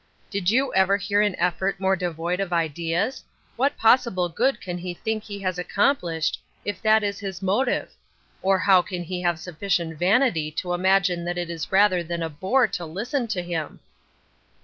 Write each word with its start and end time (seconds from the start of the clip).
"Did 0.31 0.49
you 0.49 0.73
ever 0.73 0.97
hear 0.97 1.21
an 1.21 1.35
effort 1.35 1.79
more 1.79 1.95
devoid 1.95 2.41
ol 2.41 2.51
ideas? 2.55 3.23
What 3.55 3.77
possible 3.77 4.29
good 4.29 4.59
can 4.59 4.79
he 4.79 4.95
think 4.95 5.23
he 5.23 5.37
has 5.41 5.59
accomplished, 5.59 6.41
if 6.65 6.81
that 6.81 7.03
is 7.03 7.19
his 7.19 7.43
motive? 7.43 7.91
Or 8.41 8.63
low 8.67 8.81
can 8.81 9.03
he 9.03 9.21
have 9.21 9.37
sufficient 9.37 9.99
vanity 9.99 10.49
to 10.53 10.73
imagine 10.73 11.23
that 11.25 11.37
it 11.37 11.51
Is 11.51 11.67
other 11.71 12.01
than 12.01 12.23
a 12.23 12.29
bore 12.29 12.67
to 12.69 12.83
listen 12.83 13.27
to 13.27 13.43
him 13.43 13.79